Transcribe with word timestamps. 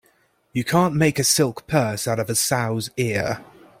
You 0.51 0.63
can't 0.63 0.95
make 0.95 1.19
a 1.19 1.23
silk 1.23 1.67
purse 1.67 2.07
out 2.07 2.17
of 2.17 2.27
a 2.27 2.33
sow's 2.33 2.89
ear. 2.97 3.45